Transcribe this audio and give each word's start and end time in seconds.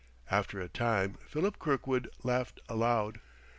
After 0.31 0.59
a 0.59 0.67
time 0.67 1.19
Philip 1.27 1.59
Kirkwood 1.59 2.09
laughed 2.23 2.59
aloud. 2.67 3.19